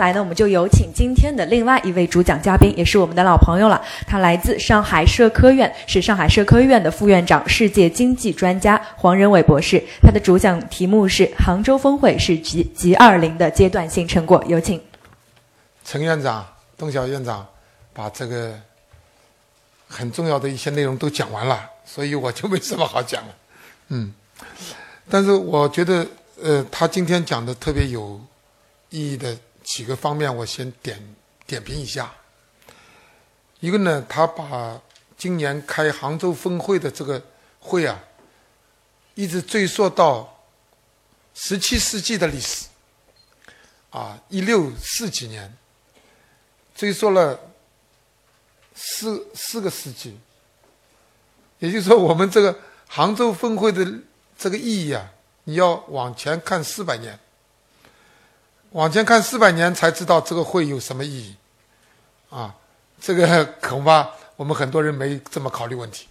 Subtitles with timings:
[0.00, 3.80] 来呢，我们就有请今天的另外一位主讲嘉宾，也是我们的老朋友了。
[4.06, 9.80] 他来自上海社科院，是上海社科院的副院长、世界经济专家黄仁伟博士。
[10.00, 14.42] 他的主讲题目是“杭州峰会是 G G 二零的阶段性成果”。
[14.48, 14.80] 有请
[15.84, 16.46] 陈院长、
[16.78, 17.46] 董晓院长
[17.92, 18.58] 把这个
[19.86, 23.34] 很重要的一些内容都讲完了，所以我就没什么好讲了。
[23.92, 24.14] 嗯，
[25.10, 26.06] 但是我觉得，
[26.42, 28.18] 呃，他今天讲的特别有
[28.88, 29.36] 意义的。
[29.72, 31.00] 几个方面，我先点
[31.46, 32.12] 点评一下。
[33.60, 34.80] 一个呢，他把
[35.16, 37.22] 今年开杭州峰会的这个
[37.60, 38.02] 会啊，
[39.14, 40.42] 一直追溯到
[41.34, 42.66] 十七世纪的历史，
[43.90, 45.56] 啊，一六四几年，
[46.74, 47.38] 追溯了
[48.74, 50.18] 四四个世纪。
[51.60, 53.86] 也就是说，我们这个杭州峰会的
[54.36, 55.12] 这个意义啊，
[55.44, 57.16] 你要往前看四百年。
[58.72, 61.36] 往前看四百年，才知道这个会有什么意义，
[62.30, 62.54] 啊，
[63.00, 66.06] 这个 恐怕我们很多人没这么考虑问题，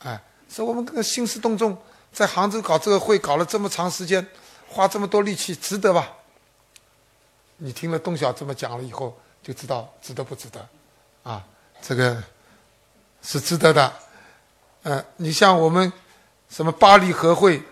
[0.00, 1.76] 哎，说我们这个兴师动众
[2.12, 4.26] 在杭州搞这个会，搞了这么长时间，
[4.68, 6.06] 花这么多力气，值得吧？
[7.56, 10.68] 你听了董晓这么讲了以后，就知道值得不值得，
[11.22, 11.42] 啊，
[11.80, 12.22] 这个
[13.22, 13.90] 是值得的，
[14.82, 15.90] 呃，你像我们
[16.50, 17.62] 什么巴黎和会，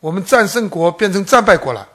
[0.00, 1.86] 我们战胜国变成战败国了，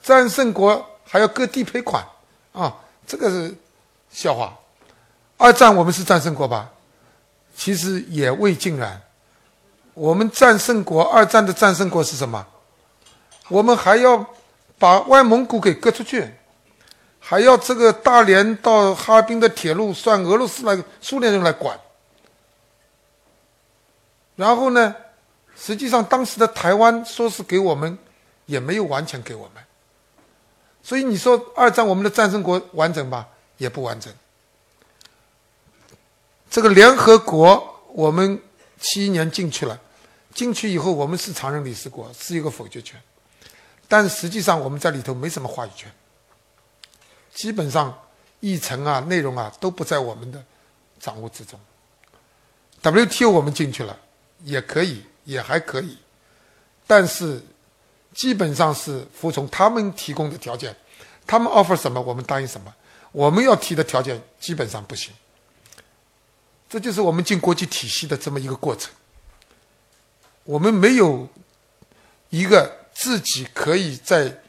[0.00, 0.86] 战胜国。
[1.10, 2.06] 还要割地赔款，
[2.52, 2.72] 啊，
[3.04, 3.52] 这个是
[4.12, 4.56] 笑话。
[5.36, 6.70] 二战我们是战胜国吧？
[7.56, 9.02] 其实也未尽然。
[9.94, 12.46] 我们战胜国，二战的战胜国是什么？
[13.48, 14.24] 我们还要
[14.78, 16.32] 把外蒙古给割出去，
[17.18, 21.76] 还要这个大连到哈尔滨的铁路算俄罗斯来、苏联人来管。
[24.36, 24.94] 然后呢，
[25.56, 27.98] 实际上当时的台湾说是给我们，
[28.46, 29.64] 也没有完全给我们。
[30.82, 33.28] 所以你说二战我们的战胜国完整吧？
[33.58, 34.12] 也不完整。
[36.50, 38.40] 这个联合国我们
[38.80, 39.78] 七一年进去了，
[40.34, 43.00] 进去以后我们是常任理事国，是一个否决权，
[43.86, 45.92] 但实际上我们在里头没什么话语权，
[47.34, 47.96] 基本上
[48.40, 50.42] 议程啊、内容啊都不在我们的
[50.98, 51.60] 掌握之中。
[52.82, 53.96] WTO 我们进去了，
[54.42, 55.98] 也可以，也还可以，
[56.86, 57.42] 但是。
[58.12, 60.74] 基本上是服从他们提供的条件，
[61.26, 62.74] 他们 offer 什么我们答应什么，
[63.12, 65.12] 我们要提的条件基本上不行。
[66.68, 68.92] 这就是我们进国际体系的这么一个过程。
[70.44, 71.28] 我们没有
[72.30, 74.40] 一个自己可以在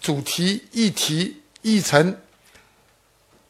[0.00, 2.16] 主题、议题、议程，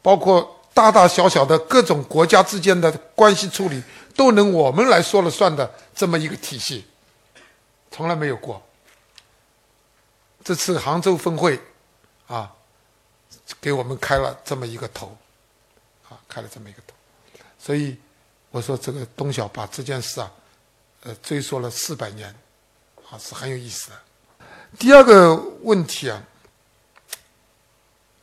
[0.03, 3.83] 包括大大小小的各种国家之间的关系处理，
[4.15, 6.85] 都能我们来说了算的这么一个体系，
[7.91, 8.63] 从来没有过。
[10.45, 11.61] 这次杭州峰会，
[12.27, 12.55] 啊，
[13.61, 15.17] 给我们开了这么一个头，
[16.09, 16.95] 啊，开了这么一个头，
[17.59, 17.99] 所以
[18.51, 20.33] 我说这个东晓把这件事啊，
[21.03, 22.35] 呃，追溯了四百年，
[23.11, 23.97] 啊，是很有意思的。
[24.79, 26.23] 第二个问题啊，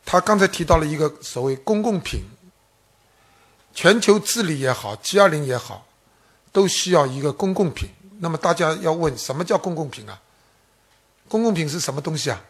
[0.04, 2.22] 他刚才提到了一个所谓公共品，
[3.74, 5.86] 全球治理也好，G 二零也好，
[6.50, 7.90] 都需要一个公共品。
[8.18, 10.20] 那么大家要问，什么叫公共品啊？
[11.28, 12.42] 公共品是什么东西啊？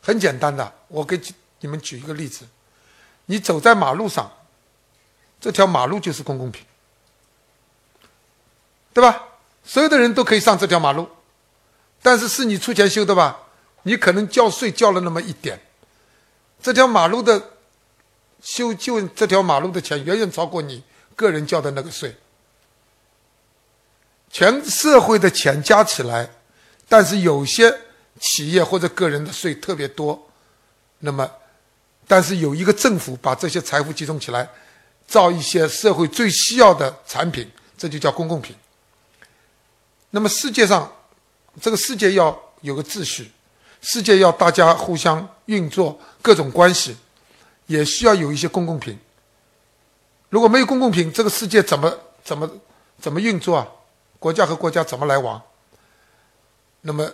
[0.00, 1.20] 很简单的，我给
[1.60, 2.44] 你们举一个例子：
[3.26, 4.30] 你走在马路上，
[5.40, 6.66] 这条马路就是公共品，
[8.92, 9.28] 对吧？
[9.64, 11.08] 所有的人都可以上这条马路，
[12.02, 13.38] 但是是你出钱修的吧？
[13.84, 15.60] 你可能交税交了那么一点，
[16.60, 17.50] 这条马路的
[18.40, 20.82] 修就这条马路的钱远远超过你
[21.14, 22.16] 个人交的那个税，
[24.30, 26.28] 全社会的钱加起来。
[26.92, 27.74] 但是有些
[28.20, 30.28] 企业或者个人的税特别多，
[30.98, 31.26] 那么，
[32.06, 34.46] 但是有一个政府把这些财富集中起来，
[35.06, 38.54] 造一些社会最需要的产品，这就叫公共品。
[40.10, 40.92] 那么世界上，
[41.62, 43.32] 这个世界要有个秩序，
[43.80, 46.94] 世界要大家互相运作各种关系，
[47.68, 48.98] 也需要有一些公共品。
[50.28, 51.90] 如果没有公共品，这个世界怎么
[52.22, 52.50] 怎么
[53.00, 53.66] 怎么运作啊？
[54.18, 55.40] 国家和国家怎么来往？
[56.84, 57.08] 那么，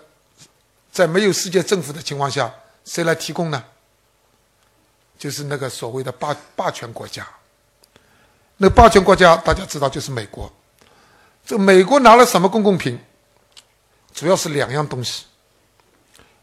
[0.91, 2.53] 在没有世界政府的情况下，
[2.85, 3.62] 谁来提供呢？
[5.19, 7.29] 就是那个所谓的霸霸权国家。
[8.56, 10.50] 那霸权国家大家知道就是美国。
[11.44, 12.99] 这美国拿了什么公共品？
[14.15, 15.26] 主要是两样东西，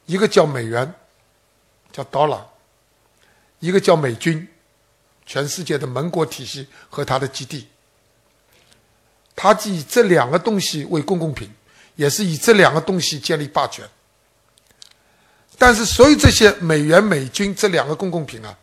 [0.06, 0.94] 一个叫美元，
[1.92, 2.42] 叫 dollar；
[3.60, 4.48] 一个叫美军，
[5.25, 7.68] 全世界的盟国体系和它的基地。
[9.36, 11.51] 它以这两个东西为公共品。
[11.95, 13.88] 也是以这两个东西建立霸权。
[15.57, 18.57] 但是所有这些美元、美军这两个公共品啊，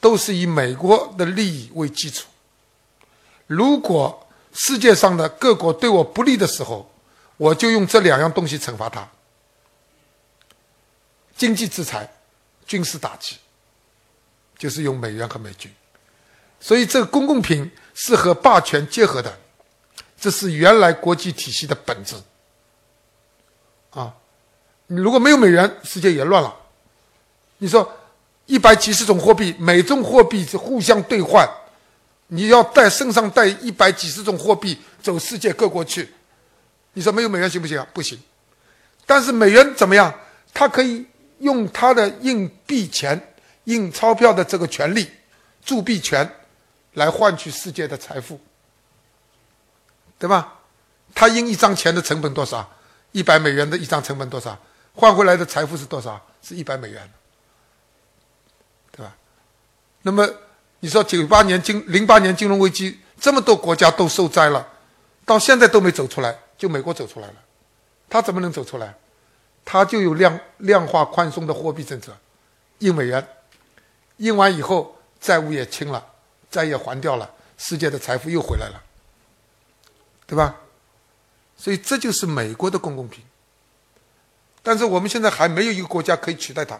[0.00, 2.26] 都是以美国的利益为基础。
[3.46, 6.90] 如果世界上的各国对我不利的时候，
[7.36, 9.06] 我就用这两样东西惩罚他：
[11.36, 12.10] 经济制裁、
[12.66, 13.36] 军事打击，
[14.56, 15.70] 就是用美元和美军。
[16.60, 19.38] 所以，这个公共品是和霸权结合的，
[20.20, 22.16] 这是原来国际体系的本质。
[23.90, 24.14] 啊，
[24.86, 26.54] 你如果没有美元，世界也乱了。
[27.58, 27.90] 你说
[28.46, 31.48] 一百几十种货币，每种货币是互相兑换，
[32.26, 36.12] 你要带身上带一百几十种货币走世界各国去，
[36.92, 37.86] 你说没有美元行不行啊？
[37.94, 38.18] 不行。
[39.06, 40.12] 但是美元怎么样？
[40.52, 41.06] 它可以
[41.38, 43.34] 用它的印币钱、
[43.64, 45.08] 印钞票的这个权利、
[45.64, 46.28] 铸币权。
[46.94, 48.40] 来换取世界的财富，
[50.18, 50.54] 对吧？
[51.14, 52.68] 他印一张钱的成本多少？
[53.12, 54.58] 一百美元的一张成本多少？
[54.94, 56.20] 换回来的财富是多少？
[56.42, 57.10] 是一百美元，
[58.90, 59.14] 对吧？
[60.02, 60.28] 那么
[60.80, 64.66] 你说九八年金零八年金融危机，这么多国家都受灾了，
[65.24, 67.34] 到现在都没走出来，就美国走出来了，
[68.08, 68.94] 他怎么能走出来？
[69.64, 72.16] 他就有量量化宽松的货币政策，
[72.78, 73.26] 印美元，
[74.18, 76.04] 印完以后债务也清了。
[76.50, 78.82] 债也还掉了，世界的财富又回来了，
[80.28, 80.54] 对吧？
[81.56, 83.24] 所以这就是美国的公共品。
[84.62, 86.78] 但是我们现在还没有一个国家可以取代它。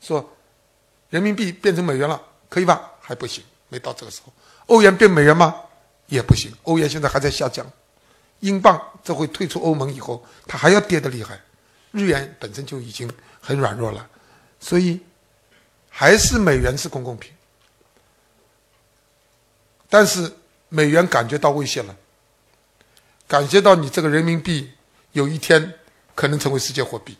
[0.00, 0.36] 说
[1.10, 2.90] 人民币变成美元了，可以吧？
[3.00, 4.32] 还不行，没到这个时候。
[4.66, 5.54] 欧元变美元吗？
[6.06, 7.64] 也不行，欧元现在还在下降。
[8.40, 11.40] 英镑这回退出欧盟以后，它还要跌得厉害。
[11.92, 13.10] 日元本身就已经
[13.40, 14.08] 很软弱了，
[14.58, 15.00] 所以
[15.88, 17.32] 还是美元是公共品。
[19.88, 20.30] 但是
[20.68, 21.96] 美元感觉到威胁了，
[23.28, 24.72] 感觉到你这个人民币
[25.12, 25.74] 有一天
[26.14, 27.16] 可能成为世界货币，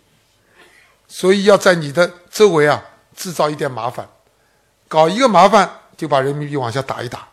[1.07, 2.83] 所以要在你的周围啊
[3.15, 4.09] 制造一点麻烦，
[4.89, 7.29] 搞一个麻烦就把人民币往下打一打，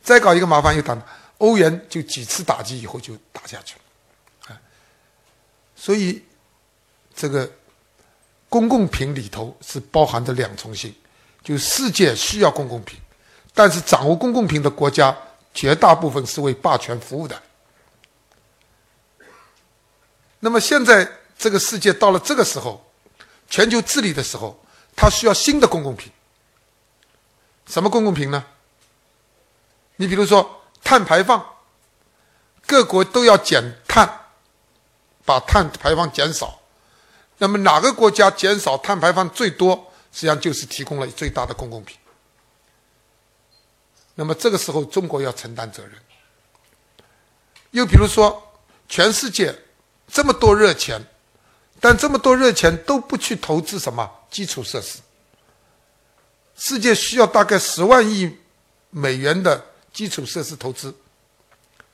[0.00, 0.96] 再搞一个麻烦又打，
[1.38, 4.60] 欧元就几次打击以后就打下去了，啊，
[5.74, 6.22] 所以
[7.14, 7.50] 这个
[8.48, 10.94] 公共品里头是包含着两重性，
[11.42, 12.98] 就世界需要公共品。
[13.56, 15.16] 但是，掌握公共品的国家
[15.52, 17.40] 绝大部分是为霸权服务的。
[20.44, 22.84] 那么，现在这个世界到了这个时候，
[23.48, 24.62] 全球治理的时候，
[24.94, 26.12] 它需要新的公共品。
[27.66, 28.44] 什么公共品呢？
[29.96, 31.42] 你比如说碳排放，
[32.66, 34.26] 各国都要减碳，
[35.24, 36.60] 把碳排放减少。
[37.38, 39.74] 那么，哪个国家减少碳排放最多，
[40.12, 41.96] 实际上就是提供了最大的公共品。
[44.14, 45.94] 那么这个时候，中国要承担责任。
[47.70, 48.46] 又比如说，
[48.90, 49.58] 全世界
[50.08, 51.04] 这么多热钱，
[51.80, 55.00] 但这么多热钱都不去投资什么基础设施。
[56.56, 58.38] 世界需要大概十万亿
[58.90, 60.94] 美元的基础设施投资，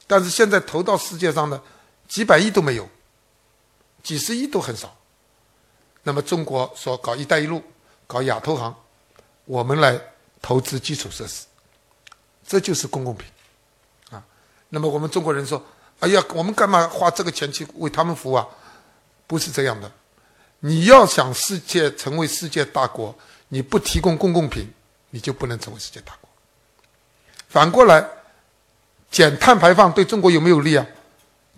[0.06, 1.60] 但是现在投到世界上的
[2.06, 2.88] 几百亿都没有，
[4.02, 4.94] 几十亿都很少。
[6.02, 7.62] 那么中国说搞“一带一路”，
[8.06, 8.74] 搞亚投行，
[9.44, 9.98] 我们来
[10.42, 11.46] 投资基础设施。
[12.46, 13.26] 这就是公共品，
[14.10, 14.22] 啊，
[14.68, 15.64] 那么我们中国人说
[16.00, 18.46] ：“哎呀，我们干嘛花这个钱去为他们服务啊？”
[19.26, 19.88] 不是这样的，
[20.58, 23.16] 你要想世界成为世界大国，
[23.48, 24.68] 你不提供公共品，
[25.10, 26.28] 你就不能成为世界大国。
[27.48, 28.04] 反过来，
[29.08, 30.84] 减碳排放对中国有没有利啊？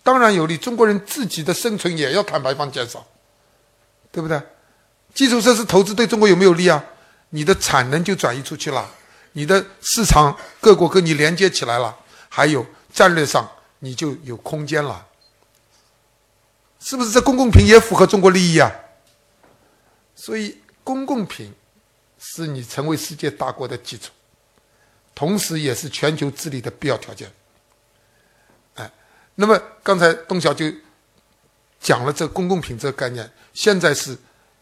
[0.02, 3.06] 当然有利，中国人自己的生存也要碳排放减少，
[4.10, 4.38] 对不对？
[5.14, 6.84] 基础设施投资对中国有没有利啊？
[7.30, 8.86] 你的产能就转移出去了。
[9.32, 11.96] 你的市场各国跟你连接起来了，
[12.28, 13.50] 还有战略上
[13.84, 15.08] 你就有空间了，
[16.78, 17.10] 是不是？
[17.10, 18.70] 这公共品也符合中国利益啊。
[20.14, 21.52] 所以公共品
[22.16, 24.12] 是你成为世界大国的基础，
[25.16, 27.28] 同时也是全球治理的必要条件。
[28.76, 28.88] 哎，
[29.34, 30.72] 那么刚才东晓就
[31.80, 34.16] 讲了这公共品这个概念，现在是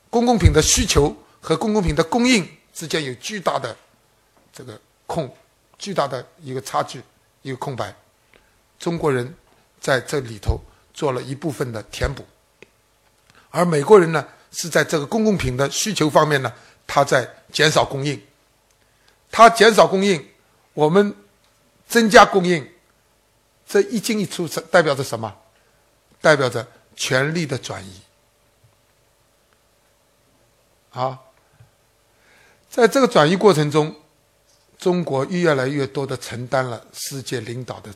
[0.09, 3.77] 公共品的需求和公共品的供应之间有巨大的。
[4.51, 5.33] 这个空
[5.79, 7.03] 巨大的一个差距，
[7.43, 7.95] 一个空白，
[8.81, 9.33] 中国人
[9.81, 10.59] 在这里头
[10.93, 12.25] 做了一部分的填补，
[13.51, 16.53] 而美国人呢是在这个公共品的需求方面呢，
[16.87, 18.21] 他在减少供应，
[19.31, 20.27] 他减少供应，
[20.73, 21.15] 我们
[21.87, 22.69] 增加供应，
[23.69, 25.37] 这一进一出代表着什么？
[26.21, 28.01] 代表着权力的转移。
[30.91, 31.21] 啊，
[32.69, 33.95] 在这个转移过程中。
[34.79, 37.91] 中国越来越多的承担了世界领导的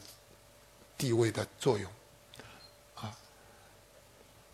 [0.96, 1.90] 地位的作用，
[2.94, 3.10] 啊，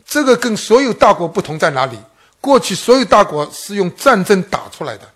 [0.05, 1.99] 这个跟所有大国不同在哪里？
[2.41, 5.11] 过去所有大国是用战争打出来的，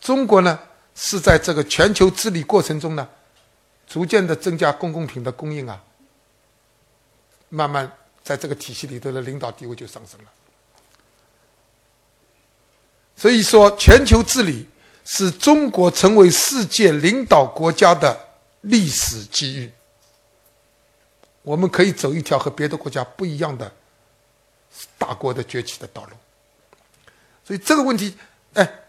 [0.00, 0.58] 中国呢
[0.94, 3.08] 是在这个全球治理过程中呢，
[3.86, 5.80] 逐渐的增加公共品的供应啊，
[7.48, 7.90] 慢慢
[8.22, 10.30] 在这个体系里头的领导地位就上升了。
[13.16, 14.68] 所以说，全球治理
[15.04, 18.18] 是中国成为世界领导国家的
[18.64, 19.72] 历史机遇。
[21.42, 23.72] 我们可以走一条和别的国家不一样的
[24.98, 26.10] 大国的崛起的道路。
[27.44, 28.16] 所以这个问题，
[28.54, 28.80] 哎，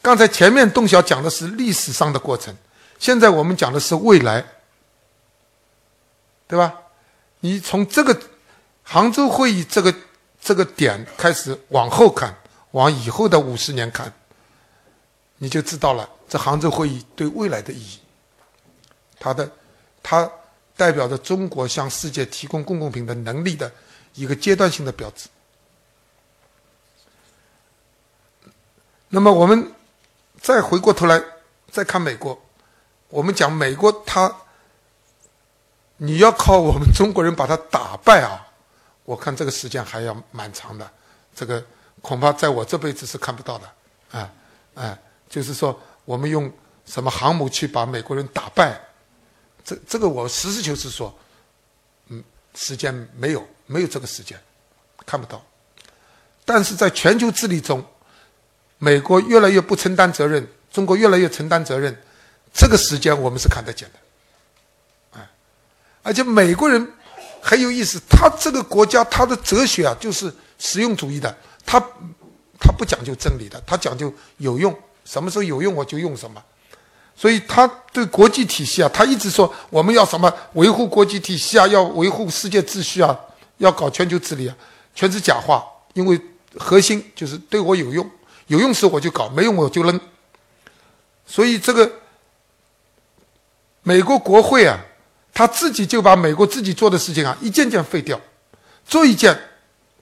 [0.00, 2.54] 刚才前面邓晓讲的是历史上的过程，
[2.98, 4.44] 现在我们讲的是未来，
[6.46, 6.82] 对吧？
[7.40, 8.18] 你从这个
[8.82, 9.94] 杭州会议这个
[10.40, 12.36] 这个点开始往后看。
[12.72, 14.12] 往以后的五十年看，
[15.38, 17.98] 你就知道了这杭州会议对未来的意义。
[19.18, 19.50] 它的，
[20.02, 20.30] 它
[20.76, 23.70] 代表着中国向世界提供公共品的能力的
[24.14, 25.28] 一个阶段性的标志。
[29.08, 29.72] 那么我们
[30.40, 31.22] 再回过头来
[31.70, 32.40] 再看美国，
[33.08, 34.34] 我们讲美国，它
[35.96, 38.46] 你要靠我们中国人把它打败啊，
[39.04, 40.90] 我看这个时间还要蛮长的，
[41.34, 41.64] 这个。
[42.02, 43.72] 恐怕在我这辈子是看不到的，
[44.12, 44.30] 啊，
[44.74, 44.96] 哎，
[45.28, 46.52] 就是说，我们用
[46.84, 48.78] 什么航母去把美国人打败，
[49.66, 51.12] 这这个我实事求是说，
[52.06, 52.22] 嗯，
[52.54, 54.40] 时间没有，没有这个时间，
[55.04, 55.44] 看不到。
[56.44, 57.84] 但是在全球治理中，
[58.78, 62.00] 美国越来越不承担责任，中国越来越承担责任，
[62.54, 65.28] 这个时间我们是看得见的，哎，
[66.04, 66.88] 而且美国人
[67.42, 71.36] 很有意思，他这个国家他的哲学啊，就是实用主义的。
[71.66, 71.80] 他
[72.60, 74.72] 他不讲究真理的，他讲究有用，
[75.04, 76.40] 什么时候有用我就用什么。
[77.16, 83.18] 所以他对国际体系啊，他一直说我们要什么维护国际体系啊，要维护世界秩序啊，
[83.56, 84.54] 要搞全球治理啊，
[84.94, 85.64] 全是假话。
[85.94, 86.20] 因为
[86.58, 88.10] 核心就是对我有用，
[88.48, 89.98] 有用时我就搞，没用我就扔。
[91.26, 91.90] 所以这个
[93.82, 94.78] 美国国会啊，
[95.32, 98.20] 他自己就把美国自己做的事情啊，一件件废掉，
[98.86, 99.34] 做一件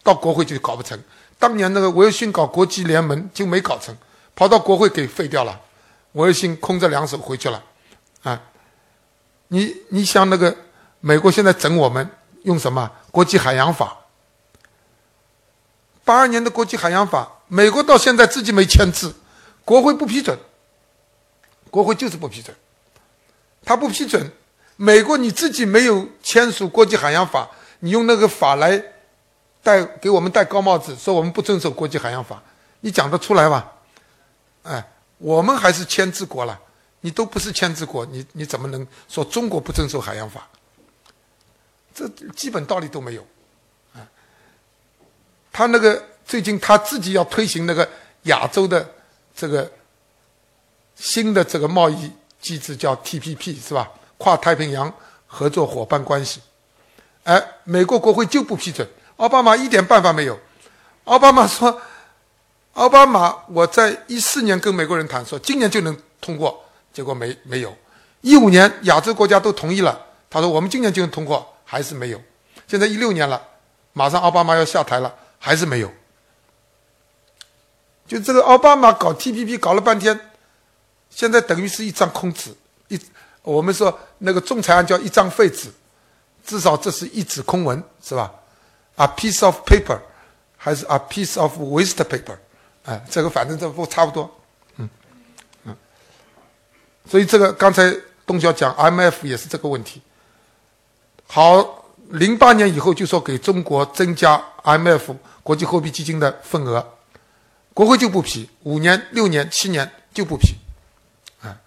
[0.02, 1.00] 到国会就搞不成。
[1.38, 3.96] 当年那个威尔逊搞国际联盟就没搞成，
[4.34, 5.60] 跑到国会给废掉了，
[6.14, 7.62] 威尔逊空着两手回去了，
[8.24, 8.40] 啊，
[9.48, 10.56] 你你想那个
[10.98, 12.10] 美国现在整我们
[12.42, 13.96] 用什么国际海洋法？
[16.04, 19.14] 八二年的国际海洋法，美国到现在自己没签字，
[19.64, 20.36] 国会不批准，
[21.70, 22.56] 国会就是不批准，
[23.64, 24.30] 他不批准，
[24.76, 28.82] 美国你自己没有签署国际海洋法，你用那个法来。
[29.64, 32.42] 戴给我们戴高帽子，说我们不遵守国际海洋法，
[32.80, 33.72] 你讲得出来吧？
[34.62, 36.60] 哎，我们还是签字国了，
[37.00, 40.48] 你都不是签字国，你你怎么能说中国不遵守海洋法？
[41.94, 43.26] 这基本道理都没有。
[45.52, 47.88] 他那个最近他自己要推行那个
[48.24, 48.88] 亚洲的
[49.34, 49.70] 这个
[50.96, 53.88] 新的这个贸易机制，叫 TPP 是吧？
[54.18, 54.92] 跨太平洋
[55.26, 56.40] 合作伙伴关系。
[57.22, 58.88] 哎，美国国会就不批准。
[59.16, 60.38] 奥巴马一点办法没有。
[61.04, 61.80] 奥巴马说
[62.74, 67.74] ：“奥巴马，我在一四年跟美国人谈，说今年就能通过，结果没没有。
[68.20, 72.20] 一五年亚洲国家都同意了，他说我们今年就能通过，还是没有。
[72.66, 73.40] 现在一六年了，
[73.92, 75.90] 马上奥巴马要下台了，还是没有。
[78.08, 80.18] 就这个奥巴马搞 TPP 搞了半天，
[81.10, 82.52] 现在等于是一张空纸，
[82.88, 83.00] 一
[83.42, 85.70] 我们说那个仲裁案叫一张废纸，
[86.44, 88.32] 至少这是一纸空文，是吧？”
[88.96, 89.98] A piece of paper，
[90.56, 92.36] 还是 a piece of waste paper？
[92.84, 94.30] 哎，这个反正这不差不多，
[94.76, 94.88] 嗯
[95.64, 95.76] 嗯。
[97.08, 97.94] 所以这个刚才
[98.26, 100.00] 东晓讲 M F 也是这个问题。
[101.26, 106.86] 好，零八年以后就说给中国增加 M F 国际货币基金的份额，
[107.72, 110.54] 国会就不批，五年、六年、七年就不批，
[111.40, 111.58] 啊。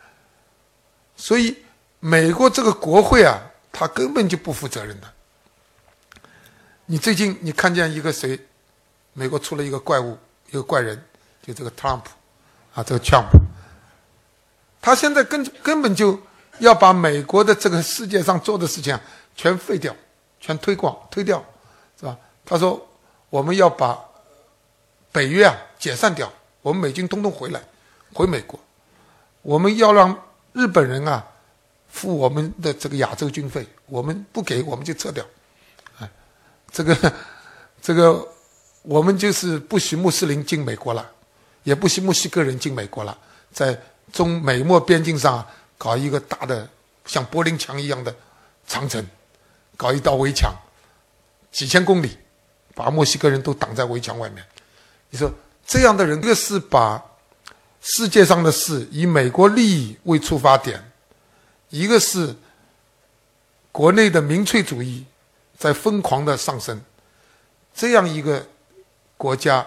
[1.15, 1.57] 所以
[1.99, 5.13] 美国这个国会啊，他根本就不负责任的。
[6.85, 8.39] 你最近你看见一个谁？
[9.13, 10.15] 美国出了一个怪物，
[10.49, 11.01] 一个怪人，
[11.41, 12.09] 就这个特朗普，
[12.73, 13.27] 啊，这个 Trump，
[14.81, 16.19] 他现在根根本就
[16.59, 19.01] 要把美国的这个世界上做的事情啊，
[19.35, 19.95] 全废掉，
[20.39, 21.43] 全推广推掉，
[21.99, 22.17] 是吧？
[22.45, 22.87] 他说
[23.29, 23.99] 我们要把
[25.11, 27.61] 北约啊解散掉，我们美军通通回来，
[28.13, 28.59] 回美国，
[29.41, 30.17] 我们要让
[30.53, 31.25] 日本人啊
[31.89, 35.25] 付我们的这个亚洲军费，我们不给我们就撤掉。
[35.99, 36.09] 哎
[36.71, 37.13] 这个，
[37.81, 38.27] 这个，
[38.87, 41.11] 我们就是不许穆斯林进美国了，
[41.63, 43.17] 也不许墨西哥人进美国了，
[43.51, 43.77] 在
[44.13, 45.45] 中美墨边境上
[45.77, 46.67] 搞一个大的
[47.05, 48.15] 像柏林墙一样的
[48.65, 49.05] 长城，
[49.75, 50.55] 搞一道围墙，
[51.51, 52.17] 几千公里，
[52.73, 54.41] 把墨西哥人都挡在围墙外面。
[55.09, 55.29] 你说
[55.65, 57.03] 这样的人，一个是把
[57.81, 60.81] 世界上的事以美国利益为出发点，
[61.71, 62.33] 一个是
[63.73, 65.03] 国内的民粹主义
[65.57, 66.81] 在疯狂的上升，
[67.75, 68.47] 这样一个
[69.17, 69.65] 国家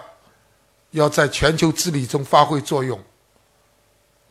[0.91, 2.99] 要在全球治理中发挥作用，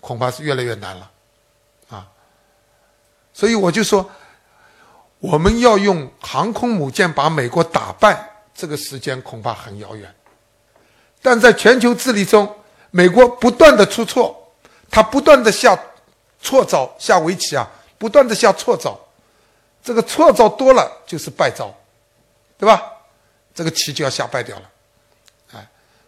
[0.01, 1.11] 恐怕是越来越难了。
[1.91, 2.09] 啊
[3.33, 4.11] 所以我就说，
[5.19, 10.15] 我们要用航空母舰把美国打败，这个时间恐怕很遥远。
[11.23, 12.53] 但在全球治理中，
[12.91, 14.53] 美国不断的出错，
[14.91, 15.79] 他不断的下
[16.41, 18.99] 错招、下围棋啊，不断的下错招，
[19.83, 21.73] 这个错招多了就是败招，
[22.59, 22.83] 对吧？
[23.55, 24.71] 这个棋就要下败掉了，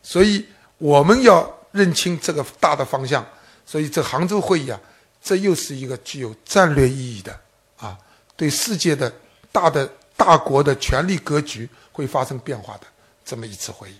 [0.03, 0.47] 所以
[0.79, 3.27] 我们要认清这个大的方向。
[3.65, 4.81] 所以这杭州会议啊。
[5.25, 7.41] 这又是一个具有战略意义的
[7.77, 7.97] 啊，
[8.35, 9.09] 对世界的
[9.53, 12.87] 大的大国的权力格局会发生变化的
[13.25, 13.97] 这么一次会议。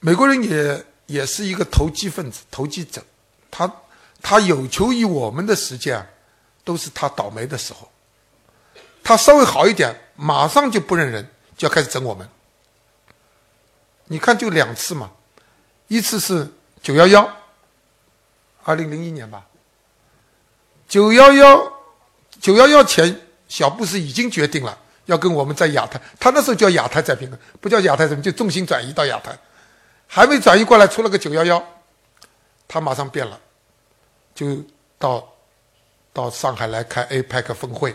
[0.00, 3.02] 美国人也也是一个投机分子、投机者，
[3.50, 3.74] 他
[4.20, 6.06] 他有求于我们的时间，
[6.62, 7.90] 都是他倒霉的时候。
[9.02, 11.26] 他稍微好一点，马上就不认人，
[11.60, 12.26] 就要开始整我们。
[14.06, 15.10] 你看，就两次嘛，
[15.88, 16.50] 一次是。
[16.82, 17.36] 九幺幺，
[18.64, 19.46] 二零零一年吧。
[20.88, 21.70] 九幺幺，
[22.40, 29.38] 九幺幺前，小布什已经决定了要跟我们在亚太，他那时候叫亚太再平衡，不叫亚太什么，就重心转移到亚太，
[30.06, 31.62] 还没转移过来，出了个九幺幺，
[32.66, 33.38] 他马上变了，
[34.34, 34.64] 就
[34.98, 35.30] 到
[36.14, 37.94] 到上海来开 APEC 峰会，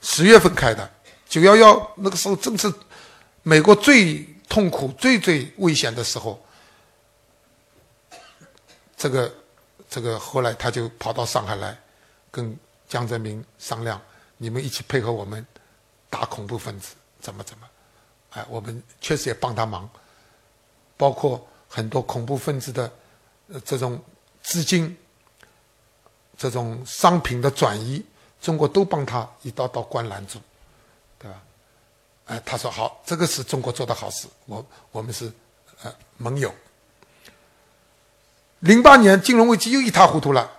[0.00, 0.90] 十月份开的，
[1.28, 2.72] 九幺幺那个时候正是
[3.42, 6.42] 美国最痛苦、最最危险的时候。
[8.96, 9.32] 这个，
[9.88, 11.78] 这个后来他就跑到上海来，
[12.32, 12.58] 跟
[12.88, 14.00] 江泽民商量，
[14.38, 15.46] 你们一起配合我们
[16.10, 17.66] 打恐怖分子，怎么怎么？
[18.30, 19.88] 哎，我们确实也帮他忙，
[20.96, 22.90] 包括很多恐怖分子的
[23.64, 24.02] 这种
[24.42, 24.96] 资金、
[26.36, 28.04] 这种商品的转移，
[28.40, 30.40] 中国都帮他一道道关拦住，
[31.18, 31.42] 对吧？
[32.26, 35.32] 哎，他说好，这个是中国做的好事，我我们是
[35.82, 36.54] 呃盟友。
[38.60, 40.50] 零八年金融危机又一塌糊涂了，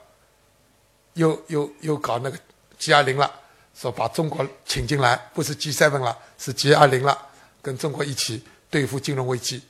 [1.14, 2.40] 又又又搞那个
[2.78, 3.32] G 二零了，
[3.76, 7.18] 说把中国请进来，不是 G seven 了，是 G 二零了，
[7.62, 9.62] 跟中国一起对付金融危机。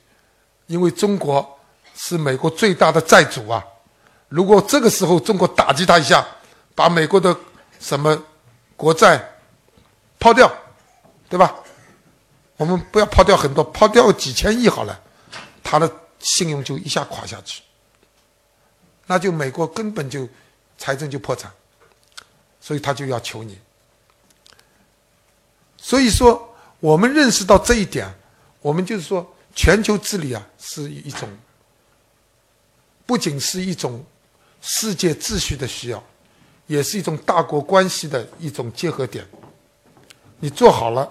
[0.66, 1.58] 因为中国
[1.96, 3.62] 是美国最大的债主啊，
[4.28, 6.24] 如果这个时候中国打击他一下，
[6.76, 7.36] 把美国的
[7.80, 8.16] 什么
[8.76, 9.20] 国债
[10.20, 10.48] 抛掉，
[11.30, 11.54] 对吧？
[12.56, 15.00] 我们不要抛掉很多，抛掉几千亿好了，
[15.62, 17.62] 他的信用就一下垮下去。
[19.06, 20.28] 那就美国根本就
[20.76, 21.50] 财政就破产，
[22.60, 23.58] 所以他就要求你。
[25.78, 28.12] 所以说，我们认识到这一点，
[28.60, 31.28] 我们就是说，全球治理啊，是一种
[33.06, 34.04] 不仅是一种
[34.60, 36.04] 世界秩序的需要，
[36.66, 39.26] 也是一种大国关系的一种结合点。
[40.38, 41.10] 你做好了，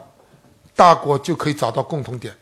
[0.80, 2.34] 大国就可以找到共同点；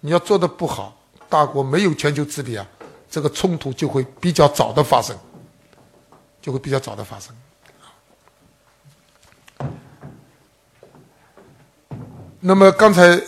[0.00, 0.94] 你要做的不好，
[1.30, 2.66] 大国没有全球治理啊。
[3.10, 5.16] 这个冲突就会比较早的发生，
[6.42, 7.34] 就会比较早的发生。
[12.38, 13.18] 那么刚才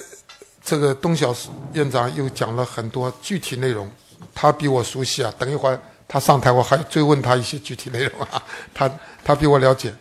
[0.63, 1.35] 这个东晓
[1.73, 3.91] 院长又讲了很多具体内容，
[4.35, 5.33] 他比我熟悉啊。
[5.39, 8.43] 等一会儿他上台，我还追问他一些具体内容啊。
[8.75, 8.91] 他
[9.25, 9.95] 他比我了解。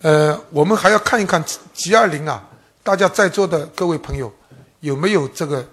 [0.00, 2.42] 呃，我们还要看一看 G 二零啊，
[2.84, 4.32] 大家在座的各位朋友
[4.80, 5.66] 有没有这个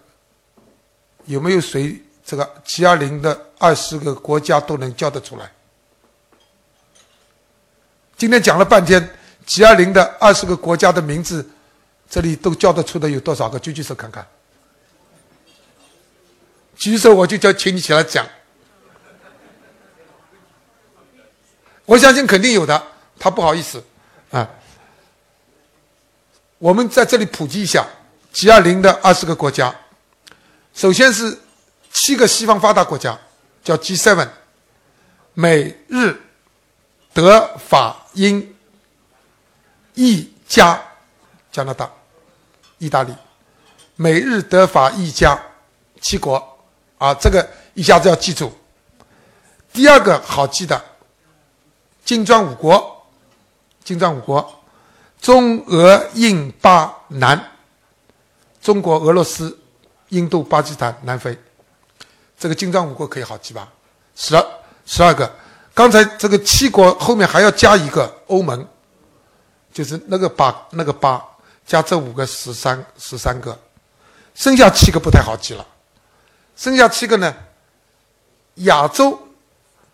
[1.26, 2.02] 有没有谁？
[2.26, 5.52] 这个 G 二零的二十个国家都能叫得出来。
[8.16, 11.46] 今天讲了半天，G 二零的二十个国家的名字，
[12.10, 13.60] 这里都叫得出的有多少个？
[13.60, 14.26] 举举手看看。
[16.76, 18.26] 举手我就叫，请你起来讲。
[21.86, 22.82] 我相信肯定有的，
[23.20, 23.84] 他不好意思
[24.30, 24.50] 啊。
[26.62, 27.84] 我们在这里普及一下
[28.32, 29.76] G 二零的二十个国家，
[30.74, 31.38] 首先是。
[31.94, 33.20] 七个西方发达国家
[33.62, 34.26] 叫 G7，
[35.34, 36.16] 美日
[37.12, 38.56] 德法英
[39.94, 40.82] 意加
[41.52, 41.92] 加拿大、
[42.78, 43.14] 意大利，
[43.98, 45.38] 美日德法意加
[46.00, 46.42] 七国。
[46.98, 48.50] 啊，这个一下子要记住。
[49.74, 50.82] 第二个好记的，
[52.06, 53.06] 金砖五国，
[53.84, 54.61] 金砖五国，
[55.22, 57.52] 中俄印巴南，
[58.60, 59.56] 中国、俄罗斯、
[60.10, 61.38] 印度、巴基斯坦、南非。
[62.38, 63.72] 这个金砖五国可以好记吧？
[64.16, 64.44] 十二
[64.84, 65.32] 十二个，
[65.76, 68.68] 刚才这个七国后面还要加一个欧盟，
[69.72, 71.24] 就是那个八那个八
[71.68, 73.58] 加这五个十三十三个，
[74.34, 75.64] 剩下七个不太好记了。
[76.56, 77.32] 剩下七个呢？
[78.56, 79.18] 亚洲、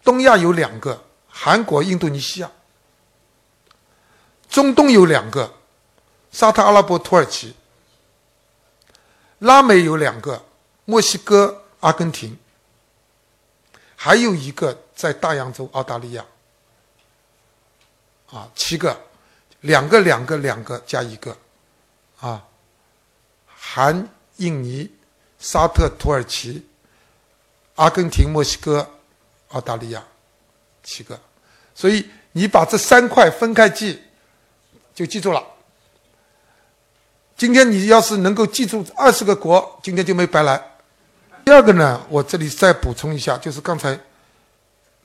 [0.06, 2.48] 东亚有两个，韩国、印度尼西亚；
[4.50, 5.54] 中东有两个，
[6.32, 7.54] 沙特阿拉伯、土耳其；
[9.40, 10.44] 拉美有两个，
[10.86, 12.36] 墨西哥、阿根廷；
[13.96, 16.26] 还有一个在大洋洲，澳大利亚。
[18.30, 19.00] 啊，七个，
[19.62, 21.38] 两个两个两个加一个，
[22.20, 22.44] 啊，
[23.46, 24.92] 韩、印尼、
[25.40, 26.68] 沙特、土耳其、
[27.76, 28.86] 阿根廷、墨西哥、
[29.50, 30.04] 澳大利亚，
[30.84, 31.18] 七个。
[31.74, 34.04] 所以你把这三块分开记，
[34.98, 35.44] 就记住了。
[37.36, 40.60] 今天你要是能够记住二十个国，今天就没白来。
[41.46, 43.98] 第二个呢，我这里再补充一下，就是刚才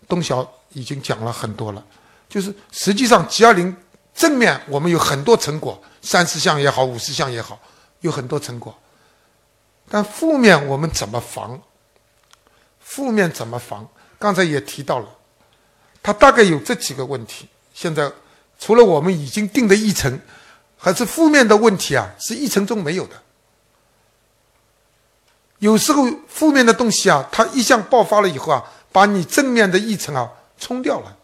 [0.08, 1.84] 东晓已经讲了很多了。
[2.26, 3.76] 就是实际上，G 二零
[4.14, 7.60] 正面我们有很多成果，三十项也好，五十项也好，
[8.00, 8.74] 有很多成果。
[9.90, 11.60] 但负面我们怎么防？
[12.80, 13.86] 负面怎么防？
[14.18, 15.08] 刚才也提到了，
[16.02, 17.46] 它大概有这几个问题。
[17.74, 18.10] 现在
[18.64, 20.20] 除了我们已经定的议程，
[20.78, 23.20] 还是负面的问题啊，是议程中没有的。
[25.58, 31.16] 有时候负面的东西啊，它一向爆发了以后啊，把你正面的议程啊冲掉了。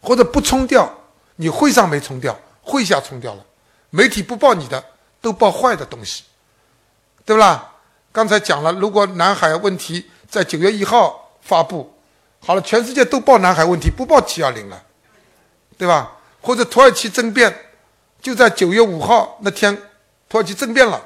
[0.00, 0.88] 或者不冲掉，
[1.34, 3.44] 你会上没冲掉，会下冲掉了，
[3.90, 4.84] 媒体不报你的，
[5.20, 6.22] 都报坏的东西，
[7.24, 7.72] 对不啦？
[8.12, 11.92] 刚才讲了，如果南海问题在九月一号发布，
[12.38, 14.80] 好了，全世界都报南海问题，不报七二零了，
[15.78, 16.12] 对吧？
[16.40, 17.56] 或者土耳其政变，
[18.20, 19.76] 就在九月五号那天，
[20.28, 21.02] 土耳其政变了，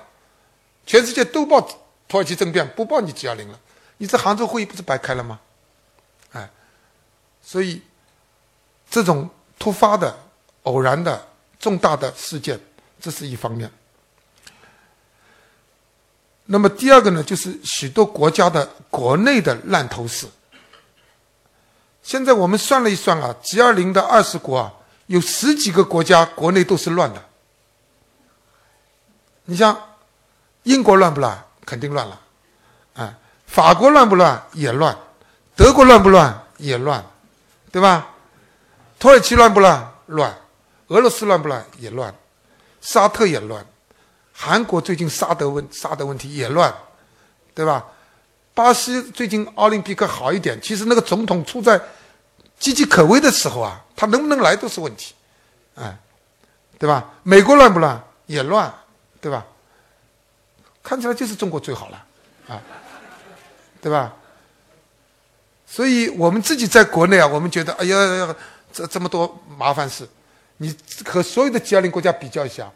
[0.86, 1.60] 全世界都报
[2.08, 3.58] 土耳其政变，不报你 G 二零了，
[3.98, 5.40] 你这杭州会议不是白开了吗？
[6.32, 6.50] 哎，
[7.42, 7.82] 所以。
[8.92, 10.18] 这种突发的、
[10.64, 11.28] 偶然的、
[11.60, 12.58] 重大的事件，
[13.00, 13.70] 这是一方面。
[16.46, 20.26] 那么第二个呢，就是许多国家的国内的烂头事。
[22.02, 24.72] 现在我们算了一算啊，G 二零的二十国啊，
[25.06, 27.22] 有十几个国家国内都是乱的。
[29.44, 29.76] 你像
[30.62, 31.44] 英国乱不乱？
[31.64, 32.20] 肯定乱了。
[32.94, 34.42] 啊，法国乱不乱？
[34.54, 34.96] 也乱。
[35.54, 36.46] 德国乱不乱？
[36.56, 37.04] 也乱，
[37.70, 38.08] 对吧？
[38.98, 39.92] 土耳其乱不乱？
[40.06, 40.34] 乱，
[40.88, 41.64] 俄罗斯乱不乱？
[41.78, 42.14] 也乱，
[42.80, 43.64] 沙特也乱，
[44.32, 46.74] 韩国最近沙德问沙德问题也乱，
[47.54, 47.84] 对吧？
[48.62, 51.78] 巴西最近奥林匹克好一点，其实那个总统处在
[52.60, 55.14] 岌岌可危的时候啊，他能不能来都是问题，
[55.76, 55.96] 哎，
[56.78, 57.08] 对吧？
[57.22, 57.98] 美国乱不乱？
[58.26, 58.70] 也乱，
[59.18, 59.46] 对吧？
[60.82, 62.04] 看起来就是中国最好了，
[62.48, 62.60] 啊，
[63.80, 64.12] 对吧？
[65.66, 68.36] 所以我们自己在国内啊，我们觉得，哎呀。
[68.72, 70.08] 这这么多麻烦事，
[70.58, 70.72] 你
[71.04, 72.70] 和所有的 G20 国家比较一下，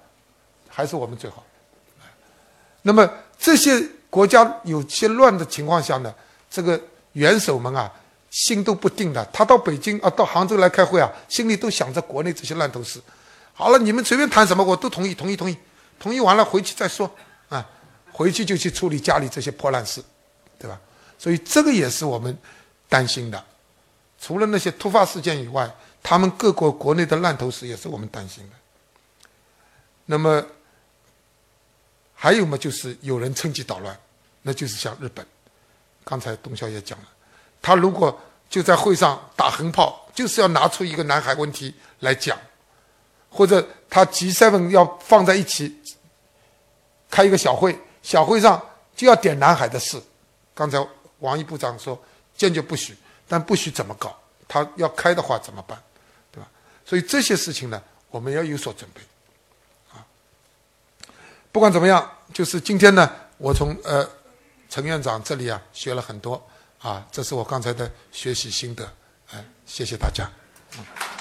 [0.68, 1.44] 还是我们最好。
[2.82, 3.80] 那么这些
[4.14, 6.14] 国家有些乱的情况下呢，
[6.48, 6.80] 这个
[7.14, 7.92] 元首们啊，
[8.30, 9.24] 心都不定的。
[9.32, 13.00] 他到北京啊，到杭州来开会啊，心里都想着国内这些烂头事。
[13.54, 15.56] 好了，你们随便谈什么，我都同意，同意，同意，
[15.98, 17.10] 同意完了回去再说
[17.48, 17.68] 啊，
[18.12, 20.00] 回去就去处理家里这些破烂事，
[20.60, 20.78] 对吧？
[21.18, 22.38] 所以这个也是我们
[22.88, 23.44] 担心的。
[24.20, 25.68] 除了那些突发事件以外，
[26.04, 28.52] 他们各国国内的烂头事也是我们担心的。
[30.06, 30.40] 那么
[32.24, 33.94] 还有嘛，就是有人趁机捣乱，
[34.40, 35.26] 那就是像日本。
[36.04, 37.08] 刚才董小也讲了，
[37.60, 42.38] 他如果就在会上打横炮，就是要拿出一个南海问题来讲，
[43.28, 45.78] 或者他 G7 要放在一起
[47.10, 48.58] 开一个小会，小会上
[48.96, 50.02] 就要点南海的事。
[50.54, 50.78] 刚才
[51.18, 52.02] 王毅部长说
[52.34, 52.96] 坚决不许。
[53.28, 55.78] 但不许怎么搞，他要开的话怎么办，
[56.32, 56.48] 对吧？
[56.86, 59.02] 所以这些事情呢，我们要有所准备，
[61.54, 64.04] 不管怎么样，就是今天呢，我从呃
[64.68, 66.44] 陈院长这里啊学了很多，
[66.80, 68.84] 啊，这是我刚才的学习心得，
[69.30, 70.28] 哎，谢谢大家。
[70.76, 71.13] 嗯